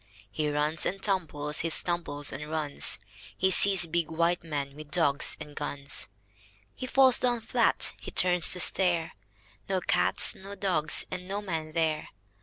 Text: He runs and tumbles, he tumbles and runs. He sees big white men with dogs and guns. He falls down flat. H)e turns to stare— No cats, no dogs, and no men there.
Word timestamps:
He 0.31 0.49
runs 0.49 0.87
and 0.87 0.99
tumbles, 0.99 1.59
he 1.59 1.69
tumbles 1.69 2.31
and 2.33 2.49
runs. 2.49 2.97
He 3.37 3.51
sees 3.51 3.85
big 3.85 4.09
white 4.09 4.43
men 4.43 4.75
with 4.75 4.89
dogs 4.89 5.37
and 5.39 5.55
guns. 5.55 6.07
He 6.73 6.87
falls 6.87 7.19
down 7.19 7.41
flat. 7.41 7.93
H)e 8.01 8.09
turns 8.09 8.49
to 8.49 8.59
stare— 8.59 9.13
No 9.69 9.79
cats, 9.79 10.33
no 10.33 10.55
dogs, 10.55 11.05
and 11.11 11.27
no 11.27 11.39
men 11.39 11.73
there. 11.73 12.09